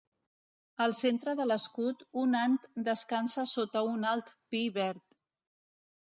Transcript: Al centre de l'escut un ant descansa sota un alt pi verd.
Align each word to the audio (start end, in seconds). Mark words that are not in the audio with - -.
Al 0.83 0.93
centre 0.99 1.33
de 1.39 1.43
l'escut 1.49 1.99
un 2.21 2.33
ant 2.39 2.57
descansa 2.87 3.43
sota 3.51 3.83
un 3.89 4.07
alt 4.13 4.33
pi 4.55 4.63
verd. 4.79 5.05